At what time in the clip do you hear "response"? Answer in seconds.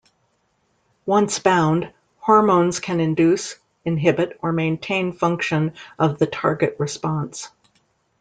6.79-7.49